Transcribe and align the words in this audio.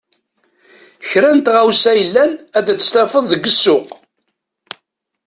Kra 1.09 1.29
n 1.37 1.39
tɣawsa 1.45 1.91
yellan, 1.99 2.33
ad 2.57 2.65
tt-tafeḍ 2.73 3.23
deg 3.27 3.43
ssuq. 3.53 3.87